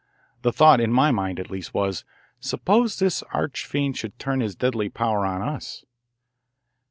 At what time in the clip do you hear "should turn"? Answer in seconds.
3.99-4.39